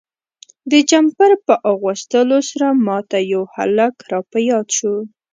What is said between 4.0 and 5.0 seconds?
را په یاد شو.